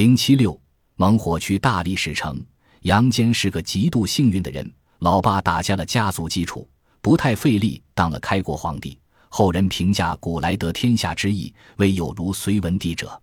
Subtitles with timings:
[0.00, 0.58] 零七六，
[0.96, 2.42] 猛火去大力士城。
[2.84, 6.66] 杨坚是个极度幸运的人，老爸打下了家族基础，
[7.02, 8.98] 不太费力当了开国皇帝。
[9.28, 13.20] 后人评价古来得天下之意，未有如隋文帝者。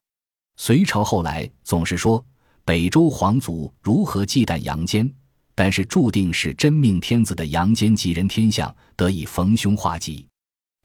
[0.57, 2.23] 隋朝后来总是说
[2.63, 5.11] 北周皇族如何忌惮杨坚，
[5.55, 10.27] 但是注定是真命天子的杨坚吉人天相，得以逢凶化吉。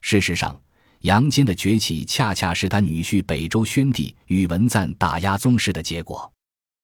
[0.01, 0.59] 事实上。
[1.03, 6.31] 杨坚的崛起，恰恰是他女婿北周宣帝宇文赞打压宗室的结果。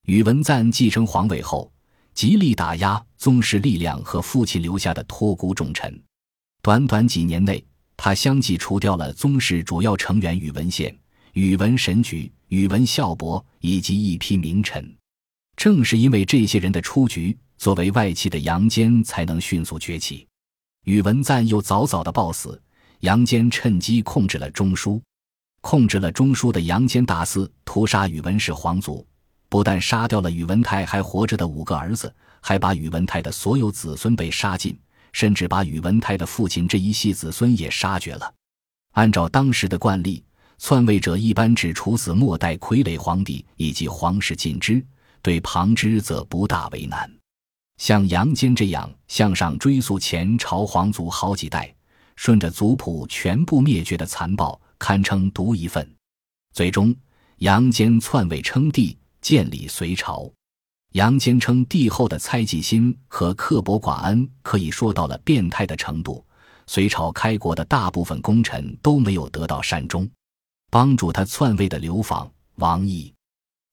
[0.08, 1.72] 宇文赞继承皇位后，
[2.14, 5.98] 极力打压宗室力量和父亲留下的托孤重臣。
[6.62, 7.66] 短短几年内，
[7.96, 10.94] 他相继除掉了宗室主要成员宇文宪、
[11.32, 14.94] 宇文神举、宇文孝伯以及一批名臣。
[15.55, 20.27] 正是因为这些人的出局，作为外戚的杨坚才能迅速崛起。
[20.84, 22.62] 宇文赞又早早的暴死。
[23.02, 25.02] 杨坚趁机控制了中枢，
[25.62, 29.07] 控制了中枢的杨坚大肆屠杀宇文氏皇族，
[29.48, 34.77] 不但杀掉了宇文泰还活着的五个儿子，还把宇文泰的所有子孙被杀尽，
[35.13, 38.34] 甚至把宇文泰的父亲这一系子孙也杀绝了。
[38.93, 40.21] 按照当时的惯例，
[40.57, 44.85] 篡位者一般只处死末代傀儡皇帝以及皇室近支，
[45.21, 47.09] 对旁支则不大为难。
[47.77, 51.74] 像杨坚这样向上追溯前朝皇族好几代。
[52.21, 55.89] 顺着族谱全部灭绝的残暴，堪称独一份。
[56.53, 56.93] 最终，
[57.37, 60.29] 杨坚篡位称帝，建立隋朝。
[60.91, 66.22] 杨坚称帝后的猜忌心和刻薄寡恩，可以说到了变态的程度。
[66.67, 70.06] 隋朝开国的大部分功臣都没有得到善终。
[70.69, 73.13] 帮助他篡位的刘访、王毅，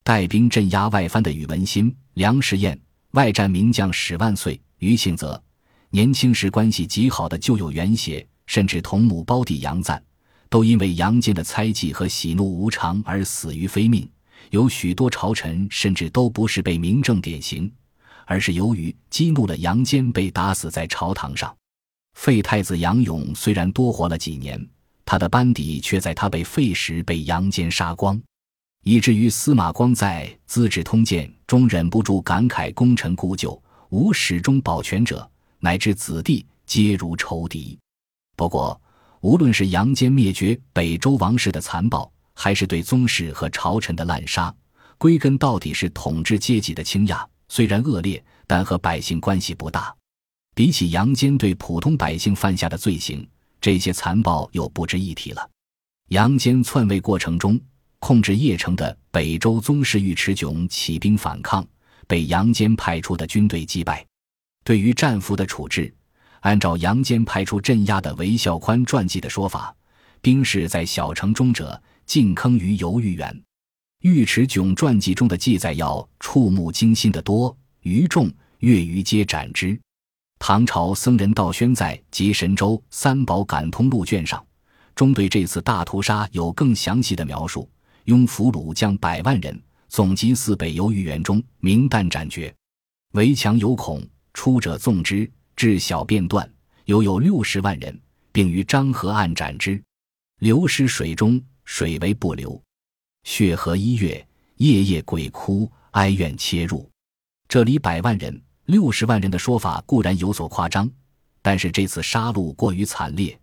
[0.04, 2.80] 带兵镇压外藩的宇文新、梁士彦，
[3.10, 5.42] 外战名将史万岁、于庆泽，
[5.90, 8.24] 年轻时关系极好的旧友袁协。
[8.46, 10.02] 甚至同母胞弟杨赞，
[10.48, 14.08] 都因为杨坚的猜忌和喜怒无常而死于非命。
[14.50, 17.70] 有许多朝臣甚至都不是被明正典刑，
[18.24, 21.54] 而是由于激怒了杨坚被打死在朝堂上。
[22.14, 24.64] 废太子杨勇虽然多活了几年，
[25.04, 28.20] 他的班底却在他被废时被杨坚杀光，
[28.84, 37.78] 以至于司马光在《资治通鉴》中忍不住感慨：“功臣故旧，无始终保全者，乃至子弟皆如仇敌。”
[38.36, 38.78] 不过，
[39.22, 44.54] 无论是杨坚灭绝北周王室的残暴，还是对宗室和朝臣的滥杀，
[44.98, 47.28] 归根到底是统治阶级的倾轧。
[47.48, 49.94] 虽然恶劣，但和百姓关系不大。
[50.54, 53.26] 比起杨坚对普通百姓犯下的罪行，
[53.60, 55.50] 这些残暴又不值一提了。
[56.08, 57.58] 杨坚篡位过程中，
[57.98, 61.66] 控制邺城的北周宗室尉迟迥起兵反抗，
[62.06, 64.04] 被杨坚派出的军队击败。
[64.62, 65.92] 对于战俘的处置。
[66.40, 69.74] 按照杨坚派出镇压的韦孝宽传记的说法，
[70.20, 73.42] 兵士在小城中者，尽坑于游豫园。
[74.02, 79.78] 尉迟迥传记中的记载要触目惊心的多，于众越余皆斩之。
[80.38, 84.44] 唐朝僧人道宣在《集神州三宝感通录》卷上，
[84.94, 87.68] 中对这次大屠杀有更详细的描述。
[88.04, 92.54] 拥俘虏将百万人，总集四北游豫园中，明旦斩绝。
[93.14, 95.28] 围墙有孔，出者纵之。
[95.56, 96.48] 至小便断，
[96.84, 97.98] 犹有六十万人，
[98.30, 99.82] 并于漳河岸斩之，
[100.40, 102.62] 流失水中，水为不流。
[103.24, 104.24] 血河一月，
[104.56, 106.88] 夜夜鬼哭哀怨切入。
[107.48, 110.90] 这里百万人、六十万人的说法固然有所夸张，
[111.40, 113.36] 但是这次杀戮过于惨烈，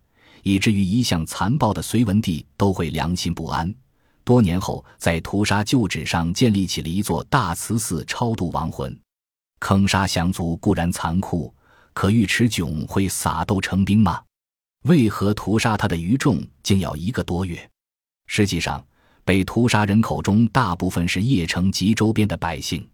[0.43, 3.73] 以至于一向残暴的隋文帝都会良心不安。
[4.23, 8.95] 多年后，在屠杀旧址上建立起了一座大慈寺，超度亡魂。
[9.59, 11.51] 坑杀降族固然残酷。
[11.93, 14.21] 可尉迟迥会撒豆成兵吗？
[14.85, 17.69] 为何屠杀他的余众竟要一个多月？
[18.27, 18.85] 实际上，
[19.23, 22.85] 被屠杀人口中大部分是邺城及周边的百姓。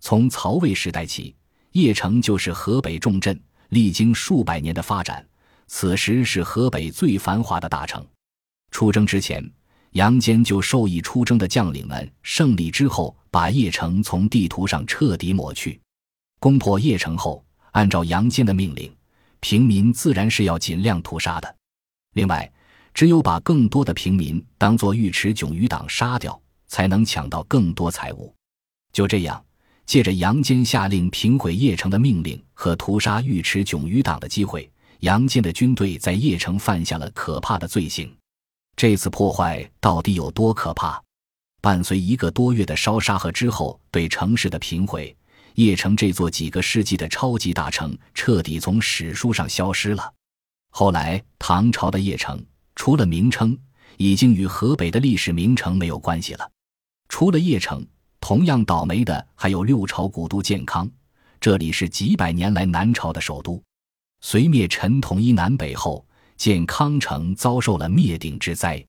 [0.00, 1.34] 从曹魏时代起，
[1.72, 3.40] 邺城就是河北重镇，
[3.70, 5.26] 历经数百年的发展，
[5.66, 8.06] 此时是河北最繁华的大城。
[8.70, 9.44] 出征之前，
[9.92, 15.80] 杨坚就授意出征的将领们，胜利之后把邺城从地图上彻底抹去。
[16.38, 17.43] 攻破邺城后。
[17.74, 18.92] 按照杨坚的命令，
[19.40, 21.56] 平民自然是要尽量屠杀的。
[22.14, 22.50] 另外，
[22.92, 28.32] 只有把更多的平民当作尉迟迥余党杀掉，才能抢到更多财物。
[28.92, 29.44] 就这样，
[29.86, 34.70] 借着杨坚下令平毁邺城的命令和屠杀尉迟迥余党的机会，
[35.00, 38.08] 杨坚的军队在邺城犯下了可怕的罪行。
[38.76, 41.02] 这次破坏到底有多可怕？
[41.60, 45.16] 伴随一个多月的烧杀和之后对城市的平毁。
[45.54, 50.12] 邺城这座几个世纪的超级大城彻底从史书上消失了。
[50.70, 53.56] 后来，唐朝的邺城除了名称，
[53.96, 56.50] 已经与河北的历史名城没有关系了。
[57.08, 57.86] 除了邺城，
[58.18, 60.90] 同样倒霉的还有六朝古都建康，
[61.40, 63.62] 这里是几百年来南朝的首都。
[64.20, 66.04] 隋灭陈统一南北后，
[66.36, 68.84] 建康城遭受了灭顶之灾。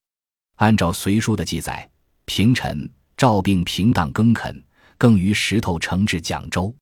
[0.56, 1.88] 按照《隋书》的记载，
[2.24, 4.64] 平陈赵并平荡耕垦，
[4.98, 6.74] 更于石头城至蒋州。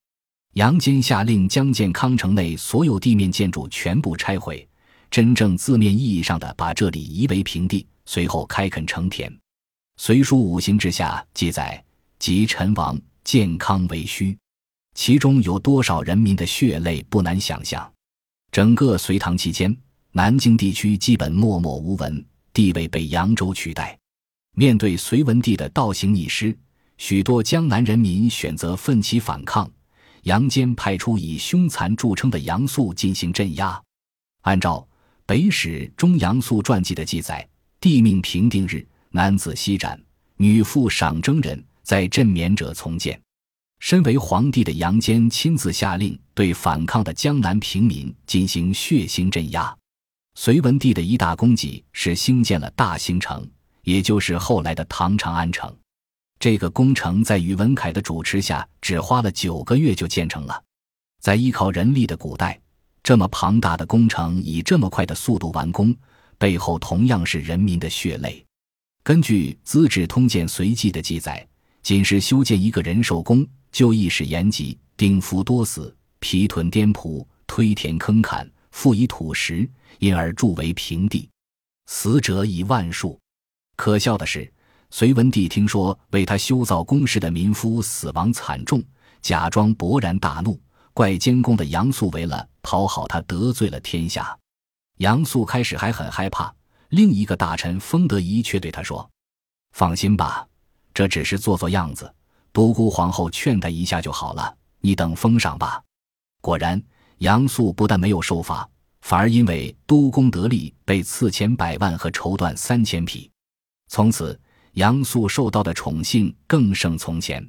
[0.54, 4.68] 杨坚下令将建康城内所有地面建筑全部拆毁，
[5.10, 9.32] 真正字面意义上的把这里夷为平地，随后开垦成田。
[9.98, 11.84] 《隋书·五行之下》记载
[12.20, 14.38] ：“即陈王建康为虚。”
[14.96, 17.92] 其中有多少人民的血泪，不难想象。
[18.52, 19.76] 整个隋唐期间，
[20.12, 22.24] 南京地区基本默默无闻，
[22.54, 23.98] 地位被扬州取代。
[24.56, 26.56] 面对隋文帝的倒行逆施，
[27.06, 29.70] 许多江南人民选择奋起反抗。
[30.22, 33.78] 杨坚派出以凶残著称的杨素进行镇压。
[34.44, 34.78] 按照
[35.26, 37.46] 《北史·中杨素传记》的记载，
[37.82, 40.02] 帝命平定日，男子西斩，
[40.38, 43.22] 女妇赏征人，在镇免者从谏。
[43.80, 49.78] 身为皇帝的杨坚亲自下令对反抗的江南平民进行血腥镇压。
[50.36, 53.46] 隋文帝的一大功绩是兴建了大兴城，
[53.82, 55.70] 也就是后来的唐长安城。
[56.44, 60.62] 这个工程在宇文恺的主持下，只花了九个月就建成了。
[61.22, 62.60] 在依靠人力的古代，
[63.02, 65.96] 这么庞大的工程以这么快的速度完工，
[66.38, 68.46] 背后同样是人民的血泪。
[69.06, 71.48] 根据《资治通鉴随记》的记载，
[71.82, 79.66] 仅是修建一个人寿宫，就易使延吉丁夫多死，皮屯颠仆，推田坑坎，覆以土石，
[80.00, 81.30] 因而筑为平地，
[81.86, 83.18] 死者以万数。
[83.78, 84.52] 可笑的是。
[84.96, 88.80] 隋文帝听说为他修造宫室的民夫死亡惨重，
[89.24, 90.62] 假装勃然大怒，
[90.94, 94.38] 怪监工的杨素为了讨好他得罪了天下。
[95.00, 96.54] 杨素开始还很害怕，
[96.90, 99.10] 另一个大臣封德仪却对他说
[99.74, 100.48] ：“放心吧，
[100.94, 102.14] 这只是做做样子，
[102.54, 105.82] 独孤皇后劝他一下就好了，你等封赏吧。”
[106.40, 106.80] 果然，
[107.18, 108.70] 杨素不但没有受罚，
[109.02, 113.32] 反而因为督工得利，被赐钱百万和绸缎三千匹，
[113.88, 114.40] 从此。
[114.74, 117.48] 杨素受到的宠幸更胜从前，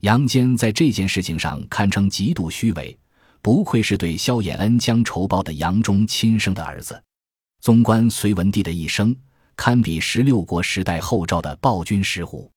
[0.00, 2.96] 杨坚在这件事情上堪称极度虚伪，
[3.42, 7.02] 不愧是对萧衍恩将仇报的杨忠亲生的儿子。
[7.60, 9.14] 纵观隋文帝的一生，
[9.56, 12.50] 堪比十六国时代后赵的暴君石虎。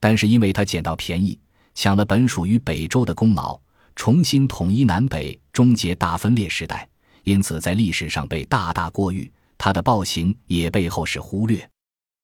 [0.00, 1.38] 但是因为他捡到便宜，
[1.74, 3.58] 抢了本属于北周的功劳，
[3.94, 6.86] 重新统一南北，终结大分裂时代，
[7.24, 9.32] 因此在历史上被大大过誉。
[9.56, 11.66] 他的暴行也被后世忽略。